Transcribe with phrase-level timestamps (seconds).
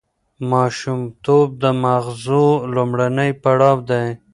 [0.51, 4.07] ماشومتوب د ماغزو لومړنی پړاو دی.